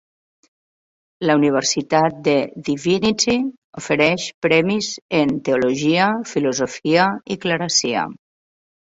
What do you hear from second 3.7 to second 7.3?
ofereix premis en teologia, filosofia